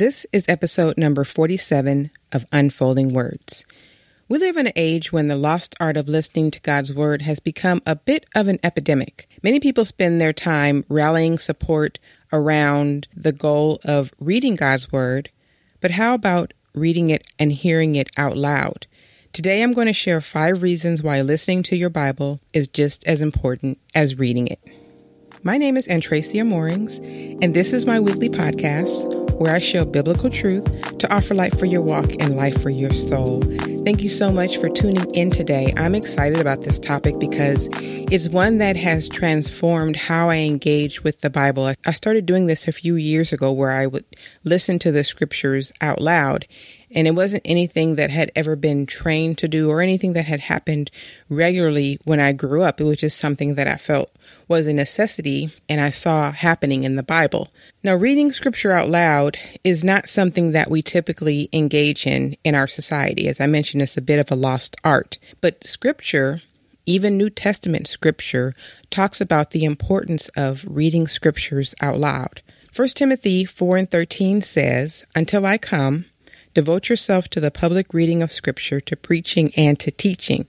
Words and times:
This 0.00 0.24
is 0.32 0.46
episode 0.48 0.96
number 0.96 1.24
47 1.24 2.10
of 2.32 2.46
Unfolding 2.52 3.12
Words. 3.12 3.66
We 4.30 4.38
live 4.38 4.56
in 4.56 4.68
an 4.68 4.72
age 4.74 5.12
when 5.12 5.28
the 5.28 5.36
lost 5.36 5.74
art 5.78 5.98
of 5.98 6.08
listening 6.08 6.50
to 6.52 6.60
God's 6.60 6.94
Word 6.94 7.20
has 7.20 7.38
become 7.38 7.82
a 7.84 7.96
bit 7.96 8.24
of 8.34 8.48
an 8.48 8.58
epidemic. 8.64 9.28
Many 9.42 9.60
people 9.60 9.84
spend 9.84 10.18
their 10.18 10.32
time 10.32 10.86
rallying 10.88 11.38
support 11.38 11.98
around 12.32 13.08
the 13.14 13.32
goal 13.32 13.78
of 13.84 14.10
reading 14.18 14.56
God's 14.56 14.90
Word, 14.90 15.28
but 15.82 15.90
how 15.90 16.14
about 16.14 16.54
reading 16.74 17.10
it 17.10 17.26
and 17.38 17.52
hearing 17.52 17.94
it 17.94 18.08
out 18.16 18.38
loud? 18.38 18.86
Today 19.34 19.62
I'm 19.62 19.74
going 19.74 19.86
to 19.86 19.92
share 19.92 20.22
five 20.22 20.62
reasons 20.62 21.02
why 21.02 21.20
listening 21.20 21.62
to 21.64 21.76
your 21.76 21.90
Bible 21.90 22.40
is 22.54 22.68
just 22.68 23.06
as 23.06 23.20
important 23.20 23.78
as 23.94 24.18
reading 24.18 24.46
it. 24.46 24.60
My 25.42 25.58
name 25.58 25.76
is 25.76 25.86
Antracia 25.88 26.46
Moorings, 26.46 26.96
and 27.42 27.52
this 27.52 27.74
is 27.74 27.84
my 27.84 28.00
weekly 28.00 28.30
podcast 28.30 29.19
where 29.40 29.54
I 29.54 29.58
share 29.58 29.86
biblical 29.86 30.28
truth 30.28 30.98
to 30.98 31.10
offer 31.10 31.34
light 31.34 31.58
for 31.58 31.64
your 31.64 31.80
walk 31.80 32.10
and 32.22 32.36
life 32.36 32.60
for 32.60 32.68
your 32.68 32.92
soul. 32.92 33.40
Thank 33.86 34.02
you 34.02 34.10
so 34.10 34.30
much 34.30 34.58
for 34.58 34.68
tuning 34.68 35.10
in 35.14 35.30
today. 35.30 35.72
I'm 35.78 35.94
excited 35.94 36.38
about 36.38 36.60
this 36.60 36.78
topic 36.78 37.18
because 37.18 37.66
it's 37.72 38.28
one 38.28 38.58
that 38.58 38.76
has 38.76 39.08
transformed 39.08 39.96
how 39.96 40.28
I 40.28 40.36
engage 40.36 41.02
with 41.02 41.22
the 41.22 41.30
Bible. 41.30 41.72
I 41.86 41.92
started 41.92 42.26
doing 42.26 42.48
this 42.48 42.68
a 42.68 42.72
few 42.72 42.96
years 42.96 43.32
ago 43.32 43.50
where 43.50 43.72
I 43.72 43.86
would 43.86 44.04
listen 44.44 44.78
to 44.80 44.92
the 44.92 45.04
scriptures 45.04 45.72
out 45.80 46.02
loud 46.02 46.46
and 46.90 47.06
it 47.06 47.12
wasn't 47.12 47.42
anything 47.46 47.96
that 47.96 48.10
had 48.10 48.30
ever 48.36 48.56
been 48.56 48.84
trained 48.84 49.38
to 49.38 49.48
do 49.48 49.70
or 49.70 49.80
anything 49.80 50.12
that 50.12 50.26
had 50.26 50.40
happened 50.40 50.90
regularly 51.30 51.98
when 52.04 52.20
I 52.20 52.32
grew 52.32 52.62
up. 52.62 52.78
It 52.78 52.84
was 52.84 52.98
just 52.98 53.18
something 53.18 53.54
that 53.54 53.68
I 53.68 53.76
felt 53.76 54.10
was 54.50 54.66
a 54.66 54.72
necessity 54.74 55.54
and 55.68 55.80
I 55.80 55.90
saw 55.90 56.32
happening 56.32 56.82
in 56.82 56.96
the 56.96 57.04
Bible. 57.04 57.48
Now, 57.84 57.94
reading 57.94 58.32
scripture 58.32 58.72
out 58.72 58.90
loud 58.90 59.38
is 59.62 59.84
not 59.84 60.08
something 60.08 60.50
that 60.50 60.68
we 60.68 60.82
typically 60.82 61.48
engage 61.52 62.04
in 62.04 62.36
in 62.42 62.56
our 62.56 62.66
society. 62.66 63.28
As 63.28 63.40
I 63.40 63.46
mentioned, 63.46 63.82
it's 63.82 63.96
a 63.96 64.02
bit 64.02 64.18
of 64.18 64.32
a 64.32 64.34
lost 64.34 64.74
art. 64.82 65.18
But 65.40 65.62
scripture, 65.62 66.42
even 66.84 67.16
New 67.16 67.30
Testament 67.30 67.86
scripture, 67.86 68.52
talks 68.90 69.20
about 69.20 69.52
the 69.52 69.64
importance 69.64 70.28
of 70.36 70.64
reading 70.68 71.06
scriptures 71.06 71.72
out 71.80 72.00
loud. 72.00 72.42
1 72.74 72.88
Timothy 72.88 73.44
4 73.44 73.76
and 73.76 73.90
13 73.90 74.42
says, 74.42 75.04
Until 75.14 75.46
I 75.46 75.58
come, 75.58 76.06
Devote 76.52 76.88
yourself 76.88 77.28
to 77.28 77.38
the 77.38 77.52
public 77.52 77.94
reading 77.94 78.22
of 78.24 78.32
Scripture, 78.32 78.80
to 78.80 78.96
preaching, 78.96 79.52
and 79.56 79.78
to 79.78 79.92
teaching. 79.92 80.48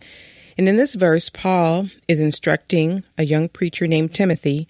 And 0.58 0.68
in 0.68 0.78
this 0.78 0.96
verse, 0.96 1.30
Paul 1.30 1.90
is 2.08 2.20
instructing 2.20 3.04
a 3.18 3.24
young 3.24 3.50
preacher 3.50 3.88
named 3.88 4.14
Timothy 4.14 4.68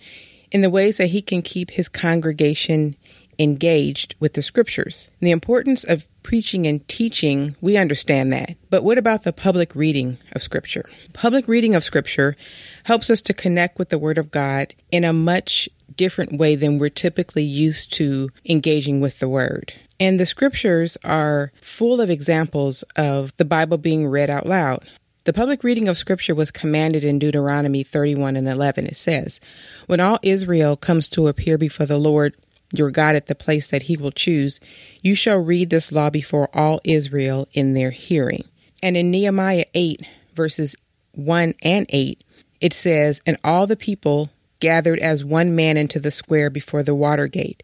in 0.51 0.61
the 0.61 0.69
ways 0.69 0.97
that 0.97 1.07
he 1.07 1.21
can 1.21 1.41
keep 1.41 1.71
his 1.71 1.89
congregation 1.89 2.95
engaged 3.39 4.15
with 4.19 4.33
the 4.33 4.41
Scriptures. 4.41 5.09
And 5.19 5.27
the 5.27 5.31
importance 5.31 5.83
of 5.83 6.07
preaching 6.23 6.67
and 6.67 6.87
teaching, 6.87 7.55
we 7.61 7.77
understand 7.77 8.31
that. 8.33 8.55
But 8.69 8.83
what 8.83 8.97
about 8.97 9.23
the 9.23 9.33
public 9.33 9.73
reading 9.75 10.17
of 10.33 10.43
Scripture? 10.43 10.89
Public 11.13 11.47
reading 11.47 11.73
of 11.73 11.83
Scripture 11.83 12.35
helps 12.83 13.09
us 13.09 13.21
to 13.21 13.33
connect 13.33 13.79
with 13.79 13.89
the 13.89 13.97
Word 13.97 14.17
of 14.17 14.31
God 14.31 14.73
in 14.91 15.03
a 15.03 15.13
much 15.13 15.67
different 15.95 16.37
way 16.37 16.55
than 16.55 16.77
we're 16.77 16.89
typically 16.89 17.43
used 17.43 17.91
to 17.93 18.29
engaging 18.45 19.01
with 19.01 19.19
the 19.19 19.29
Word. 19.29 19.73
And 19.99 20.19
the 20.19 20.25
scriptures 20.25 20.97
are 21.03 21.51
full 21.61 22.01
of 22.01 22.09
examples 22.09 22.83
of 22.95 23.37
the 23.37 23.45
Bible 23.45 23.77
being 23.77 24.07
read 24.07 24.31
out 24.31 24.47
loud. 24.47 24.89
The 25.23 25.33
public 25.33 25.63
reading 25.63 25.87
of 25.87 25.97
scripture 25.97 26.33
was 26.33 26.49
commanded 26.49 27.03
in 27.03 27.19
Deuteronomy 27.19 27.83
31 27.83 28.35
and 28.35 28.47
11. 28.47 28.87
It 28.87 28.97
says, 28.97 29.39
When 29.85 29.99
all 29.99 30.17
Israel 30.23 30.75
comes 30.75 31.07
to 31.09 31.27
appear 31.27 31.59
before 31.59 31.85
the 31.85 31.99
Lord 31.99 32.35
your 32.73 32.89
God 32.89 33.15
at 33.15 33.27
the 33.27 33.35
place 33.35 33.67
that 33.67 33.83
he 33.83 33.95
will 33.95 34.11
choose, 34.11 34.59
you 35.03 35.13
shall 35.13 35.37
read 35.37 35.69
this 35.69 35.91
law 35.91 36.09
before 36.09 36.49
all 36.57 36.81
Israel 36.83 37.47
in 37.53 37.75
their 37.75 37.91
hearing. 37.91 38.45
And 38.81 38.97
in 38.97 39.11
Nehemiah 39.11 39.65
8, 39.75 40.01
verses 40.33 40.75
1 41.11 41.53
and 41.61 41.85
8, 41.89 42.23
it 42.59 42.73
says, 42.73 43.21
And 43.23 43.37
all 43.43 43.67
the 43.67 43.75
people 43.75 44.31
gathered 44.59 44.97
as 44.97 45.23
one 45.23 45.55
man 45.55 45.77
into 45.77 45.99
the 45.99 46.11
square 46.11 46.49
before 46.49 46.81
the 46.81 46.95
water 46.95 47.27
gate. 47.27 47.61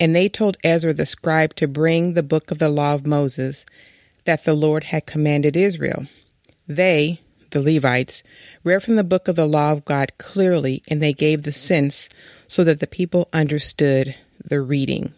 And 0.00 0.16
they 0.16 0.30
told 0.30 0.56
Ezra 0.64 0.94
the 0.94 1.04
scribe 1.04 1.54
to 1.56 1.68
bring 1.68 2.14
the 2.14 2.22
book 2.22 2.50
of 2.50 2.58
the 2.58 2.70
law 2.70 2.94
of 2.94 3.06
Moses 3.06 3.66
that 4.24 4.44
the 4.44 4.54
Lord 4.54 4.84
had 4.84 5.04
commanded 5.04 5.54
Israel. 5.54 6.06
They, 6.66 7.20
the 7.50 7.62
Levites, 7.62 8.22
read 8.62 8.82
from 8.82 8.96
the 8.96 9.04
book 9.04 9.28
of 9.28 9.36
the 9.36 9.46
law 9.46 9.72
of 9.72 9.84
God 9.84 10.12
clearly, 10.18 10.82
and 10.88 11.00
they 11.00 11.12
gave 11.12 11.42
the 11.42 11.52
sense 11.52 12.08
so 12.48 12.64
that 12.64 12.80
the 12.80 12.86
people 12.86 13.28
understood 13.32 14.14
the 14.44 14.60
reading. 14.60 15.14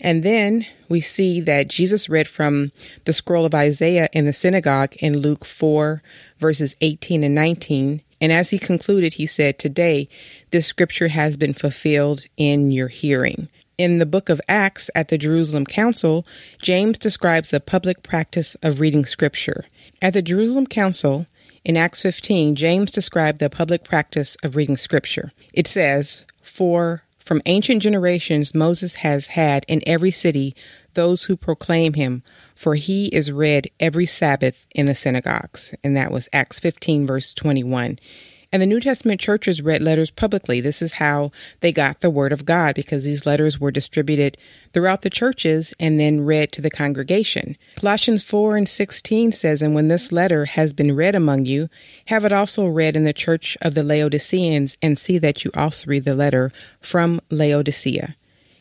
And 0.00 0.22
then 0.22 0.66
we 0.88 1.00
see 1.00 1.40
that 1.40 1.68
Jesus 1.68 2.08
read 2.08 2.28
from 2.28 2.70
the 3.04 3.12
scroll 3.12 3.44
of 3.44 3.54
Isaiah 3.54 4.08
in 4.12 4.26
the 4.26 4.32
synagogue 4.32 4.94
in 4.96 5.18
Luke 5.18 5.44
4, 5.44 6.02
verses 6.38 6.76
18 6.80 7.24
and 7.24 7.34
19. 7.34 8.02
And 8.20 8.32
as 8.32 8.50
he 8.50 8.58
concluded, 8.58 9.14
he 9.14 9.26
said, 9.26 9.58
Today 9.58 10.08
this 10.50 10.66
scripture 10.66 11.08
has 11.08 11.36
been 11.36 11.52
fulfilled 11.52 12.26
in 12.36 12.70
your 12.70 12.88
hearing. 12.88 13.48
In 13.78 13.98
the 13.98 14.06
book 14.06 14.28
of 14.28 14.40
Acts 14.48 14.90
at 14.96 15.06
the 15.06 15.16
Jerusalem 15.16 15.64
Council, 15.64 16.26
James 16.60 16.98
describes 16.98 17.50
the 17.50 17.60
public 17.60 18.02
practice 18.02 18.56
of 18.60 18.80
reading 18.80 19.06
scripture. 19.06 19.66
At 20.02 20.14
the 20.14 20.22
Jerusalem 20.22 20.66
Council, 20.66 21.26
in 21.64 21.76
Acts 21.76 22.02
15, 22.02 22.56
James 22.56 22.90
described 22.90 23.38
the 23.38 23.48
public 23.48 23.84
practice 23.84 24.36
of 24.42 24.56
reading 24.56 24.76
scripture. 24.76 25.30
It 25.54 25.68
says, 25.68 26.24
For 26.42 27.04
from 27.20 27.40
ancient 27.46 27.80
generations 27.80 28.52
Moses 28.52 28.94
has 28.94 29.28
had 29.28 29.64
in 29.68 29.80
every 29.86 30.10
city 30.10 30.56
those 30.94 31.22
who 31.22 31.36
proclaim 31.36 31.94
him, 31.94 32.24
for 32.56 32.74
he 32.74 33.06
is 33.06 33.30
read 33.30 33.70
every 33.78 34.06
Sabbath 34.06 34.66
in 34.74 34.86
the 34.86 34.94
synagogues. 34.96 35.72
And 35.84 35.96
that 35.96 36.10
was 36.10 36.28
Acts 36.32 36.58
15, 36.58 37.06
verse 37.06 37.32
21. 37.32 38.00
And 38.50 38.62
the 38.62 38.66
New 38.66 38.80
Testament 38.80 39.20
churches 39.20 39.60
read 39.60 39.82
letters 39.82 40.10
publicly. 40.10 40.62
This 40.62 40.80
is 40.80 40.94
how 40.94 41.32
they 41.60 41.70
got 41.70 42.00
the 42.00 42.08
Word 42.08 42.32
of 42.32 42.46
God 42.46 42.74
because 42.74 43.04
these 43.04 43.26
letters 43.26 43.60
were 43.60 43.70
distributed 43.70 44.38
throughout 44.72 45.02
the 45.02 45.10
churches 45.10 45.74
and 45.78 46.00
then 46.00 46.22
read 46.22 46.50
to 46.52 46.62
the 46.62 46.70
congregation. 46.70 47.58
Colossians 47.76 48.24
4 48.24 48.56
and 48.56 48.68
16 48.68 49.32
says, 49.32 49.60
And 49.60 49.74
when 49.74 49.88
this 49.88 50.12
letter 50.12 50.46
has 50.46 50.72
been 50.72 50.96
read 50.96 51.14
among 51.14 51.44
you, 51.44 51.68
have 52.06 52.24
it 52.24 52.32
also 52.32 52.66
read 52.66 52.96
in 52.96 53.04
the 53.04 53.12
church 53.12 53.58
of 53.60 53.74
the 53.74 53.82
Laodiceans, 53.82 54.78
and 54.80 54.98
see 54.98 55.18
that 55.18 55.44
you 55.44 55.50
also 55.54 55.86
read 55.86 56.04
the 56.04 56.14
letter 56.14 56.50
from 56.80 57.20
Laodicea. 57.30 58.16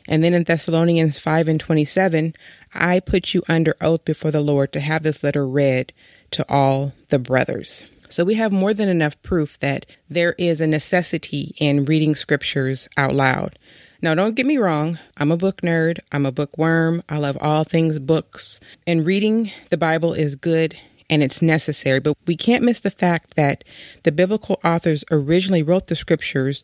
And 0.07 0.21
then 0.21 0.33
in 0.33 0.43
Thessalonians 0.43 1.19
5 1.19 1.47
and 1.47 1.59
27, 1.59 2.33
I 2.73 2.99
put 2.99 3.33
you 3.33 3.41
under 3.47 3.75
oath 3.79 4.03
before 4.03 4.31
the 4.31 4.41
Lord 4.41 4.73
to 4.73 4.79
have 4.79 5.03
this 5.03 5.23
letter 5.23 5.47
read 5.47 5.93
to 6.31 6.45
all 6.49 6.93
the 7.07 7.19
brothers. 7.19 7.85
So 8.09 8.23
we 8.23 8.35
have 8.35 8.51
more 8.51 8.73
than 8.73 8.90
enough 8.90 9.22
proof 9.22 9.59
that 9.59 9.85
there 10.09 10.34
is 10.38 10.62
a 10.62 10.68
necessity 10.68 11.56
in 11.59 11.85
reading 11.85 12.16
scriptures 12.16 12.88
out 12.97 13.13
loud. 13.13 13.57
Now, 14.01 14.13
don't 14.13 14.35
get 14.35 14.45
me 14.45 14.57
wrong, 14.57 15.00
I'm 15.18 15.31
a 15.31 15.38
book 15.38 15.62
nerd, 15.62 16.00
I'm 16.12 16.25
a 16.25 16.31
bookworm, 16.31 17.01
I 17.09 17.18
love 17.18 17.38
all 17.41 17.63
things 17.63 17.97
books, 17.97 18.59
and 18.85 19.06
reading 19.06 19.51
the 19.72 19.78
Bible 19.78 20.13
is 20.13 20.35
good 20.35 20.78
and 21.09 21.23
it's 21.23 21.41
necessary, 21.41 22.00
but 22.00 22.18
we 22.28 22.35
can't 22.35 22.63
miss 22.63 22.79
the 22.79 22.91
fact 22.91 23.35
that 23.35 23.63
the 24.03 24.12
biblical 24.12 24.59
authors 24.63 25.03
originally 25.09 25.63
wrote 25.63 25.88
the 25.88 25.95
scriptures 25.95 26.63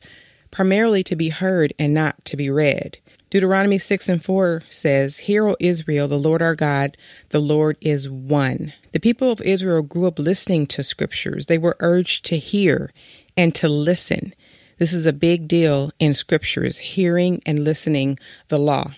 primarily 0.52 1.04
to 1.04 1.16
be 1.16 1.30
heard 1.30 1.74
and 1.80 1.94
not 1.94 2.24
to 2.26 2.38
be 2.38 2.50
read. 2.50 3.00
Deuteronomy 3.34 3.80
6 3.80 4.10
and 4.10 4.24
4 4.24 4.62
says, 4.70 5.18
Hear, 5.18 5.48
O 5.48 5.56
Israel, 5.60 6.08
the 6.08 6.20
Lord 6.20 6.44
our 6.44 6.54
God, 6.54 6.96
the 7.30 7.40
Lord 7.40 7.80
is 7.82 8.08
one. 8.08 8.74
The 8.92 9.00
people 9.00 9.32
of 9.32 9.42
Israel 9.42 9.82
grew 9.82 10.06
up 10.06 10.20
listening 10.20 10.68
to 10.68 10.84
scriptures. 10.84 11.48
They 11.48 11.58
were 11.58 11.76
urged 11.80 12.26
to 12.26 12.38
hear 12.38 12.94
and 13.36 13.56
to 13.56 13.68
listen. 13.68 14.36
This 14.78 14.94
is 14.94 15.08
a 15.08 15.12
big 15.12 15.48
deal 15.48 15.90
in 15.98 16.14
scriptures, 16.14 16.78
hearing 16.78 17.42
and 17.44 17.64
listening 17.64 18.20
the 18.50 18.60
law. 18.60 18.92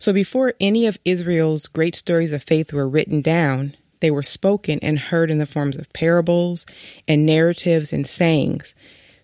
So 0.00 0.12
before 0.12 0.54
any 0.58 0.86
of 0.86 0.98
Israel's 1.04 1.68
great 1.68 1.94
stories 1.94 2.32
of 2.32 2.42
faith 2.42 2.72
were 2.72 2.88
written 2.88 3.20
down, 3.20 3.76
they 4.00 4.10
were 4.10 4.24
spoken 4.24 4.80
and 4.82 4.98
heard 4.98 5.30
in 5.30 5.38
the 5.38 5.46
forms 5.46 5.76
of 5.76 5.92
parables 5.92 6.66
and 7.06 7.24
narratives 7.24 7.92
and 7.92 8.04
sayings. 8.04 8.74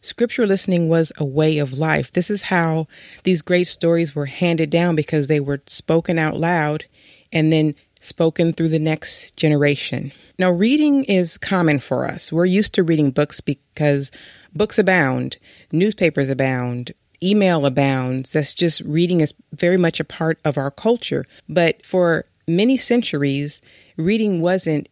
Scripture 0.02 0.46
listening 0.46 0.88
was 0.88 1.12
a 1.16 1.24
way 1.24 1.58
of 1.58 1.72
life. 1.72 2.12
This 2.12 2.30
is 2.30 2.42
how 2.42 2.86
these 3.24 3.42
great 3.42 3.66
stories 3.66 4.14
were 4.14 4.26
handed 4.26 4.70
down 4.70 4.96
because 4.96 5.26
they 5.26 5.40
were 5.40 5.62
spoken 5.66 6.18
out 6.18 6.36
loud 6.36 6.84
and 7.32 7.52
then 7.52 7.74
spoken 8.00 8.52
through 8.52 8.68
the 8.68 8.78
next 8.78 9.36
generation. 9.36 10.12
Now, 10.38 10.50
reading 10.50 11.04
is 11.04 11.38
common 11.38 11.80
for 11.80 12.06
us. 12.06 12.30
We're 12.30 12.44
used 12.44 12.74
to 12.74 12.82
reading 12.82 13.10
books 13.10 13.40
because 13.40 14.10
books 14.54 14.78
abound, 14.78 15.38
newspapers 15.72 16.28
abound, 16.28 16.92
email 17.22 17.66
abounds. 17.66 18.32
That's 18.32 18.54
just 18.54 18.80
reading 18.82 19.20
is 19.20 19.34
very 19.52 19.76
much 19.76 19.98
a 19.98 20.04
part 20.04 20.38
of 20.44 20.58
our 20.58 20.70
culture. 20.70 21.24
But 21.48 21.84
for 21.84 22.26
many 22.46 22.76
centuries, 22.76 23.60
reading 23.96 24.40
wasn't 24.40 24.88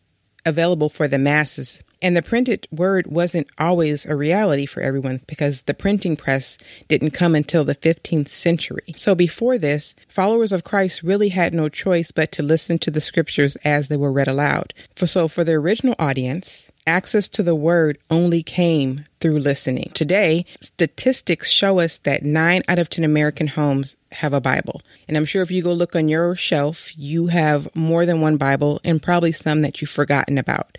available 0.47 0.89
for 0.89 1.07
the 1.09 1.19
masses. 1.19 1.83
And 2.05 2.15
the 2.15 2.21
printed 2.21 2.69
word 2.71 3.07
wasn't 3.07 3.49
always 3.57 4.05
a 4.05 4.15
reality 4.15 4.67
for 4.67 4.83
everyone 4.83 5.23
because 5.27 5.63
the 5.63 5.73
printing 5.73 6.17
press 6.17 6.59
didn't 6.87 7.13
come 7.13 7.35
until 7.35 7.65
the 7.65 7.75
15th 7.75 8.29
century. 8.29 8.93
So 8.95 9.15
before 9.15 9.57
this, 9.57 9.95
followers 10.07 10.53
of 10.53 10.65
Christ 10.65 11.03
really 11.03 11.31
had 11.31 11.55
no 11.55 11.71
choice 11.71 12.11
but 12.11 12.31
to 12.33 12.43
listen 12.43 12.79
to 12.81 12.91
the 12.91 13.01
scriptures 13.01 13.57
as 13.65 13.89
they 13.89 13.97
were 13.97 14.13
read 14.13 14.29
aloud. 14.29 14.75
For 14.95 15.07
so 15.07 15.29
for 15.29 15.45
the 15.45 15.55
original 15.55 15.95
audience, 15.99 16.71
access 16.87 17.27
to 17.29 17.43
the 17.43 17.55
word 17.55 17.97
only 18.11 18.43
came 18.43 19.07
through 19.21 19.39
listening. 19.39 19.91
Today, 19.95 20.45
statistics 20.61 21.51
show 21.51 21.81
us 21.81 21.97
that 21.99 22.23
9 22.23 22.65
out 22.69 22.79
of 22.79 22.91
10 22.91 23.07
American 23.07 23.47
homes 23.47 23.97
have 24.13 24.35
a 24.35 24.43
Bible. 24.43 24.83
And 25.09 25.17
I'm 25.17 25.25
sure 25.25 25.41
if 25.41 25.51
you 25.51 25.63
go 25.63 25.73
look 25.73 25.97
on 25.97 26.11
your 26.11 26.37
shelf, 26.37 26.91
you 26.99 27.29
have 27.29 27.75
more 27.75 28.05
than 28.05 28.21
one 28.21 28.37
Bible 28.37 28.79
and 28.85 29.03
probably 29.03 29.33
some 29.33 29.63
that 29.63 29.81
you've 29.81 29.89
forgotten 29.89 30.37
about. 30.37 30.77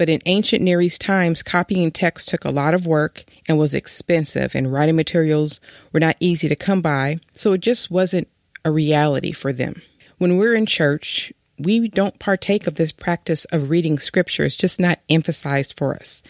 But 0.00 0.08
in 0.08 0.22
ancient 0.24 0.62
Near 0.62 0.80
East 0.80 1.02
times, 1.02 1.42
copying 1.42 1.90
text 1.90 2.30
took 2.30 2.46
a 2.46 2.50
lot 2.50 2.72
of 2.72 2.86
work 2.86 3.22
and 3.46 3.58
was 3.58 3.74
expensive, 3.74 4.54
and 4.54 4.72
writing 4.72 4.96
materials 4.96 5.60
were 5.92 6.00
not 6.00 6.16
easy 6.20 6.48
to 6.48 6.56
come 6.56 6.80
by, 6.80 7.20
so 7.34 7.52
it 7.52 7.60
just 7.60 7.90
wasn't 7.90 8.26
a 8.64 8.70
reality 8.70 9.30
for 9.30 9.52
them. 9.52 9.82
When 10.16 10.38
we're 10.38 10.54
in 10.54 10.64
church, 10.64 11.34
we 11.58 11.86
don't 11.86 12.18
partake 12.18 12.66
of 12.66 12.76
this 12.76 12.92
practice 12.92 13.44
of 13.52 13.68
reading 13.68 13.98
scripture. 13.98 14.46
It's 14.46 14.56
just 14.56 14.80
not 14.80 15.00
emphasized 15.10 15.76
for 15.76 15.94
us. 15.94 16.22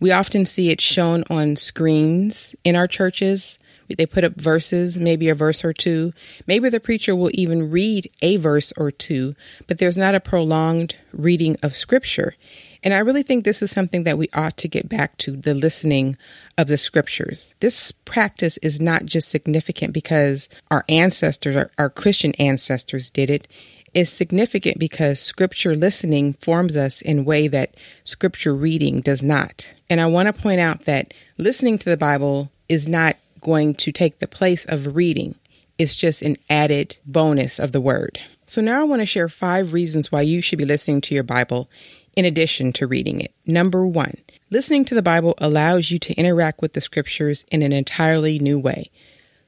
We 0.00 0.12
often 0.12 0.46
see 0.46 0.70
it 0.70 0.80
shown 0.80 1.22
on 1.28 1.56
screens 1.56 2.56
in 2.64 2.74
our 2.74 2.86
churches. 2.86 3.58
They 3.98 4.06
put 4.06 4.24
up 4.24 4.40
verses, 4.40 4.98
maybe 4.98 5.28
a 5.28 5.34
verse 5.34 5.62
or 5.62 5.74
two. 5.74 6.14
Maybe 6.46 6.70
the 6.70 6.80
preacher 6.80 7.14
will 7.14 7.32
even 7.34 7.70
read 7.70 8.10
a 8.22 8.38
verse 8.38 8.72
or 8.78 8.90
two, 8.90 9.34
but 9.66 9.76
there's 9.76 9.98
not 9.98 10.14
a 10.14 10.20
prolonged 10.20 10.96
reading 11.12 11.58
of 11.62 11.76
scripture. 11.76 12.34
And 12.82 12.94
I 12.94 12.98
really 12.98 13.22
think 13.22 13.44
this 13.44 13.62
is 13.62 13.70
something 13.70 14.04
that 14.04 14.18
we 14.18 14.28
ought 14.32 14.56
to 14.58 14.68
get 14.68 14.88
back 14.88 15.16
to 15.18 15.32
the 15.32 15.54
listening 15.54 16.16
of 16.56 16.68
the 16.68 16.78
scriptures. 16.78 17.54
This 17.60 17.92
practice 17.92 18.56
is 18.58 18.80
not 18.80 19.04
just 19.04 19.28
significant 19.28 19.92
because 19.92 20.48
our 20.70 20.84
ancestors, 20.88 21.56
our, 21.56 21.70
our 21.78 21.90
Christian 21.90 22.34
ancestors, 22.36 23.10
did 23.10 23.28
it. 23.28 23.48
It's 23.92 24.10
significant 24.10 24.78
because 24.78 25.20
scripture 25.20 25.74
listening 25.74 26.34
forms 26.34 26.76
us 26.76 27.02
in 27.02 27.18
a 27.20 27.22
way 27.22 27.48
that 27.48 27.74
scripture 28.04 28.54
reading 28.54 29.00
does 29.00 29.22
not. 29.22 29.74
And 29.90 30.00
I 30.00 30.06
want 30.06 30.28
to 30.28 30.32
point 30.32 30.60
out 30.60 30.84
that 30.84 31.12
listening 31.38 31.76
to 31.78 31.90
the 31.90 31.96
Bible 31.96 32.50
is 32.68 32.86
not 32.86 33.16
going 33.40 33.74
to 33.74 33.92
take 33.92 34.20
the 34.20 34.28
place 34.28 34.64
of 34.66 34.94
reading. 34.94 35.34
It's 35.76 35.96
just 35.96 36.22
an 36.22 36.36
added 36.48 36.98
bonus 37.04 37.58
of 37.58 37.72
the 37.72 37.80
word. 37.80 38.20
So 38.46 38.60
now 38.60 38.80
I 38.80 38.84
want 38.84 39.00
to 39.00 39.06
share 39.06 39.28
five 39.28 39.72
reasons 39.72 40.12
why 40.12 40.22
you 40.22 40.40
should 40.42 40.58
be 40.58 40.64
listening 40.64 41.00
to 41.02 41.14
your 41.14 41.24
Bible 41.24 41.70
in 42.16 42.24
addition 42.24 42.72
to 42.74 42.86
reading 42.86 43.20
it. 43.20 43.34
Number 43.46 43.86
one, 43.86 44.16
listening 44.50 44.84
to 44.86 44.94
the 44.94 45.02
Bible 45.02 45.34
allows 45.38 45.90
you 45.90 45.98
to 46.00 46.14
interact 46.14 46.62
with 46.62 46.72
the 46.72 46.80
scriptures 46.80 47.44
in 47.50 47.62
an 47.62 47.72
entirely 47.72 48.38
new 48.38 48.58
way. 48.58 48.90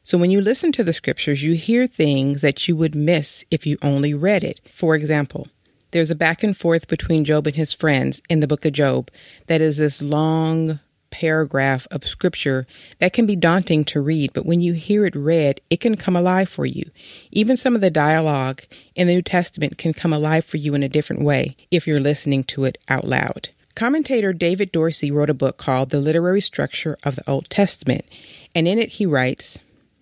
So 0.05 0.19
when 0.19 0.31
you 0.31 0.41
listen 0.41 0.73
to 0.73 0.85
the 0.85 0.93
scriptures, 0.93 1.43
you 1.43 1.55
hear 1.55 1.87
things 1.87 2.41
that 2.41 2.67
you 2.67 2.75
would 2.77 2.95
miss 2.95 3.45
if 3.51 3.67
you 3.67 3.79
only 3.83 4.15
read 4.15 4.43
it. 4.43 4.61
For 4.73 4.95
example, 4.95 5.49
there's 5.93 6.11
a 6.11 6.17
back 6.17 6.43
and 6.43 6.57
forth 6.57 6.89
between 6.89 7.25
Job 7.25 7.47
and 7.47 7.55
his 7.55 7.73
friends 7.73 8.21
in 8.29 8.41
the 8.41 8.49
book 8.49 8.65
of 8.65 8.73
Job 8.73 9.11
that 9.47 9.61
is 9.61 9.77
this 9.77 10.03
long 10.03 10.81
paragraph 11.13 11.87
of 11.93 12.05
scripture 12.05 12.67
that 12.99 13.13
can 13.13 13.27
be 13.27 13.37
daunting 13.37 13.85
to 13.85 14.01
read, 14.01 14.33
but 14.33 14.45
when 14.45 14.61
you 14.61 14.73
hear 14.73 15.07
it 15.07 15.15
read, 15.15 15.61
it 15.71 15.81
can 15.81 15.97
come 15.97 16.17
alive 16.17 16.49
for 16.49 16.67
you. 16.67 16.91
Even 17.31 17.57
some 17.57 17.77
of 17.77 17.81
the 17.81 17.91
dialogue 17.91 18.63
in 18.97 19.07
the 19.07 19.15
New 19.15 19.23
Testament 19.23 19.79
can 19.79 19.93
come 19.93 20.13
alive 20.13 20.45
for 20.45 20.57
you 20.57 20.75
in 20.75 20.83
a 20.83 20.89
different 20.89 21.23
way 21.23 21.57
if 21.71 21.87
you're 21.87 22.01
listening 22.01 22.43
to 22.45 22.65
it 22.65 22.79
out 22.89 23.07
loud. 23.07 23.51
Commentator 23.75 24.33
David 24.33 24.73
Dorsey 24.73 25.11
wrote 25.11 25.31
a 25.31 25.35
book 25.35 25.57
called 25.57 25.91
The 25.91 26.01
Literary 26.01 26.41
Structure 26.41 26.99
of 27.05 27.17
the 27.17 27.31
Old 27.31 27.49
Testament, 27.49 28.05
and 28.55 28.67
in 28.67 28.79
it 28.79 28.91
he 28.95 29.07
writes, 29.07 29.59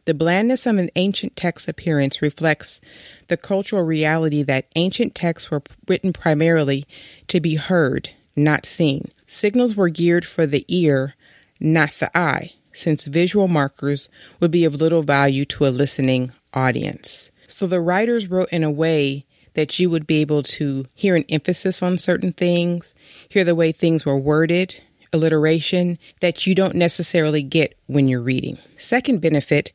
the 0.07 0.15
blandness 0.15 0.67
of 0.67 0.79
an 0.79 0.91
ancient 0.97 1.37
text's 1.37 1.69
appearance 1.69 2.23
reflects 2.23 2.81
the 3.29 3.37
cultural 3.37 3.83
reality 3.85 4.43
that 4.43 4.67
ancient 4.75 5.15
texts 5.15 5.51
were 5.51 5.63
written 5.87 6.13
primarily 6.13 6.87
to 7.29 7.39
be 7.39 7.55
heard, 7.57 8.11
not 8.35 8.67
seen. 8.67 9.11
Signals 9.33 9.77
were 9.77 9.89
geared 9.89 10.25
for 10.25 10.45
the 10.45 10.65
ear, 10.67 11.15
not 11.61 11.93
the 12.01 12.19
eye, 12.19 12.55
since 12.73 13.05
visual 13.05 13.47
markers 13.47 14.09
would 14.41 14.51
be 14.51 14.65
of 14.65 14.75
little 14.75 15.05
value 15.05 15.45
to 15.45 15.69
a 15.69 15.71
listening 15.71 16.33
audience. 16.53 17.31
So 17.47 17.69
the 17.69 17.81
writers 17.81 18.29
wrote 18.29 18.49
in 18.51 18.65
a 18.65 18.73
way 18.73 19.25
that 19.55 19.79
you 19.79 19.89
would 19.89 20.05
be 20.05 20.21
able 20.21 20.43
to 20.43 20.85
hear 20.95 21.15
an 21.15 21.25
emphasis 21.29 21.81
on 21.81 21.97
certain 21.97 22.33
things, 22.33 22.93
hear 23.29 23.45
the 23.45 23.55
way 23.55 23.71
things 23.71 24.05
were 24.05 24.19
worded, 24.19 24.83
alliteration 25.13 25.97
that 26.21 26.45
you 26.45 26.57
don't 26.57 26.75
necessarily 26.75 27.45
get 27.45 27.79
when 27.87 28.09
you're 28.09 28.21
reading. 28.21 28.59
Second 28.79 29.21
benefit 29.21 29.71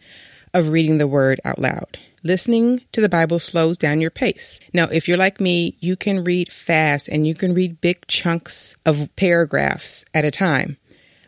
of 0.56 0.70
reading 0.70 0.98
the 0.98 1.08
word 1.08 1.42
out 1.44 1.60
loud. 1.60 2.00
Listening 2.24 2.82
to 2.94 3.02
the 3.02 3.10
Bible 3.10 3.38
slows 3.38 3.78
down 3.78 4.02
your 4.02 4.10
pace. 4.10 4.60
Now, 4.74 4.86
if 4.86 5.08
you're 5.08 5.18
like 5.18 5.40
me, 5.40 5.78
you 5.80 5.96
can 5.96 6.24
read 6.24 6.52
fast 6.52 7.08
and 7.08 7.28
you 7.28 7.36
can 7.36 7.54
read 7.54 7.82
big 7.82 8.08
chunks 8.08 8.76
of 8.86 9.14
paragraphs 9.16 10.06
at 10.14 10.26
a 10.26 10.32
time. 10.32 10.78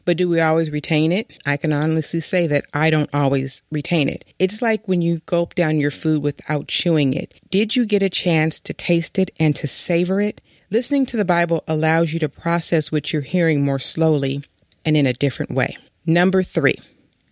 But 0.06 0.16
do 0.16 0.30
we 0.30 0.40
always 0.40 0.72
retain 0.72 1.12
it? 1.12 1.38
I 1.46 1.58
can 1.58 1.74
honestly 1.74 2.22
say 2.22 2.48
that 2.48 2.66
I 2.74 2.90
don't 2.90 3.10
always 3.14 3.62
retain 3.70 4.08
it. 4.08 4.24
It's 4.40 4.62
like 4.62 4.88
when 4.88 5.02
you 5.02 5.20
gulp 5.26 5.54
down 5.54 5.82
your 5.82 5.92
food 5.92 6.24
without 6.24 6.70
chewing 6.70 7.14
it. 7.14 7.38
Did 7.52 7.76
you 7.76 7.86
get 7.86 8.02
a 8.02 8.10
chance 8.10 8.62
to 8.62 8.74
taste 8.74 9.20
it 9.20 9.32
and 9.38 9.54
to 9.58 9.68
savor 9.68 10.22
it? 10.22 10.40
Listening 10.72 11.06
to 11.08 11.18
the 11.18 11.26
Bible 11.26 11.66
allows 11.68 12.14
you 12.14 12.20
to 12.20 12.30
process 12.30 12.92
what 12.92 13.12
you're 13.12 13.22
hearing 13.22 13.66
more 13.66 13.80
slowly 13.80 14.44
and 14.86 14.96
in 14.96 15.06
a 15.06 15.14
different 15.14 15.52
way. 15.52 15.78
Number 16.06 16.42
three, 16.42 16.80